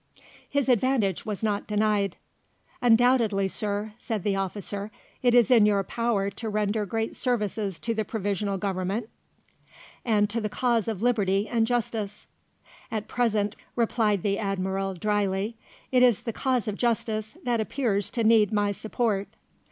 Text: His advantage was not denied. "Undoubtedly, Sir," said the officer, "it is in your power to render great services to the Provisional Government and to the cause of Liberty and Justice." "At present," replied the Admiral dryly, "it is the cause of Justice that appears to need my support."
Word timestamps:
His 0.49 0.67
advantage 0.67 1.27
was 1.27 1.43
not 1.43 1.67
denied. 1.67 2.17
"Undoubtedly, 2.81 3.47
Sir," 3.47 3.93
said 3.99 4.23
the 4.23 4.35
officer, 4.35 4.89
"it 5.21 5.35
is 5.35 5.51
in 5.51 5.67
your 5.67 5.83
power 5.83 6.31
to 6.31 6.49
render 6.49 6.87
great 6.87 7.15
services 7.15 7.77
to 7.77 7.93
the 7.93 8.03
Provisional 8.03 8.57
Government 8.57 9.09
and 10.03 10.27
to 10.31 10.41
the 10.41 10.49
cause 10.49 10.87
of 10.87 11.03
Liberty 11.03 11.47
and 11.47 11.67
Justice." 11.67 12.25
"At 12.89 13.07
present," 13.07 13.55
replied 13.75 14.23
the 14.23 14.39
Admiral 14.39 14.95
dryly, 14.95 15.55
"it 15.91 16.01
is 16.01 16.21
the 16.23 16.33
cause 16.33 16.67
of 16.67 16.77
Justice 16.79 17.37
that 17.43 17.61
appears 17.61 18.09
to 18.09 18.23
need 18.23 18.51
my 18.51 18.71
support." 18.71 19.27